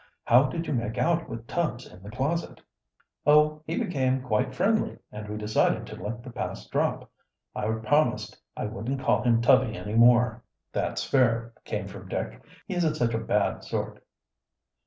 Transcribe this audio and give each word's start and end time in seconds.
How 0.23 0.45
did 0.45 0.65
you 0.65 0.73
make 0.73 0.97
out 0.97 1.29
with 1.29 1.45
Tubbs 1.45 1.85
in 1.85 2.01
the 2.01 2.09
closet?" 2.09 2.59
"Oh, 3.23 3.61
he 3.67 3.77
became 3.77 4.23
quite 4.23 4.55
friendly, 4.55 4.97
and 5.11 5.29
we 5.29 5.37
decided 5.37 5.85
to 5.85 5.95
let 5.95 6.23
the 6.23 6.31
past 6.31 6.71
drop. 6.71 7.07
I 7.53 7.69
promised 7.73 8.41
I 8.57 8.65
wouldn't 8.65 9.01
call 9.01 9.21
him 9.21 9.43
Tubby 9.43 9.77
any 9.77 9.93
more." 9.93 10.43
"That's 10.73 11.03
fair," 11.03 11.53
came 11.65 11.87
from 11.87 12.07
Dick. 12.09 12.41
"He 12.65 12.73
isn't 12.73 12.95
such 12.95 13.13
a 13.13 13.19
bad 13.19 13.63
sort." 13.63 14.03